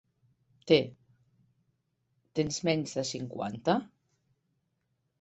Té, 0.71 0.79
tens 2.41 2.59
menys 2.71 2.99
de 3.01 3.07
cinquanta? 3.13 3.81